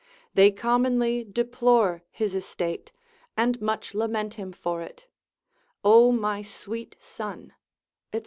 [0.33, 2.91] They commonly deplore his estate,
[3.37, 5.05] and much lament him for it:
[5.83, 7.53] O, my sweet son,
[8.11, 8.19] &c.